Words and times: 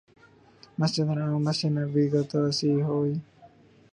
مسجد 0.79 1.05
حرام 1.09 1.31
اور 1.33 1.41
مسجد 1.47 1.69
نبوی 1.75 2.05
کی 2.11 2.21
توسیع 2.31 2.77
ہوئی 2.87 3.13